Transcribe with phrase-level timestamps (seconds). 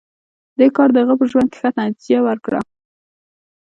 [0.57, 2.59] دې کار د هغه په ژوند کې ښه نتېجه ورکړه